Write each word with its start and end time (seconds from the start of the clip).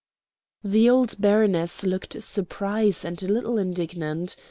The 0.63 0.89
old 0.89 1.13
baroness 1.21 1.83
looked 1.83 2.23
surprised 2.23 3.05
and 3.05 3.21
a 3.21 3.31
little 3.31 3.59
indignant. 3.59 4.35